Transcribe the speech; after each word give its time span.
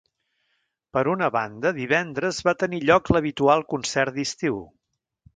Per 0.97 1.01
una 1.09 1.27
banda, 1.35 1.71
divendres 1.75 2.39
va 2.47 2.53
tenir 2.63 2.79
lloc 2.91 3.11
l’habitual 3.15 3.65
Concert 3.75 4.17
d’estiu. 4.17 4.57